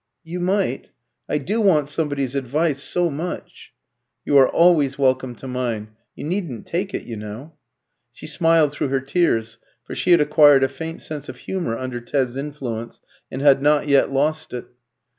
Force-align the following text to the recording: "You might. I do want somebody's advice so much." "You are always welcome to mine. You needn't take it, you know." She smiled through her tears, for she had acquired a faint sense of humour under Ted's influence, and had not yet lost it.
"You 0.23 0.39
might. 0.39 0.87
I 1.29 1.37
do 1.37 1.61
want 1.61 1.87
somebody's 1.87 2.33
advice 2.33 2.81
so 2.81 3.07
much." 3.11 3.71
"You 4.25 4.35
are 4.39 4.49
always 4.49 4.97
welcome 4.97 5.35
to 5.35 5.47
mine. 5.47 5.89
You 6.15 6.23
needn't 6.23 6.65
take 6.65 6.95
it, 6.95 7.03
you 7.03 7.15
know." 7.15 7.53
She 8.11 8.25
smiled 8.25 8.71
through 8.71 8.87
her 8.87 8.99
tears, 8.99 9.59
for 9.83 9.93
she 9.93 10.09
had 10.09 10.19
acquired 10.19 10.63
a 10.63 10.67
faint 10.69 11.03
sense 11.03 11.29
of 11.29 11.35
humour 11.35 11.77
under 11.77 12.01
Ted's 12.01 12.35
influence, 12.35 12.99
and 13.29 13.43
had 13.43 13.61
not 13.61 13.87
yet 13.87 14.11
lost 14.11 14.53
it. 14.53 14.65